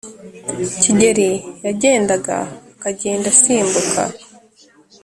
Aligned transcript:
gikeli 0.87 1.29
yagenda 1.65 2.13
akagenda 2.19 3.27
asimbuka. 3.33 4.01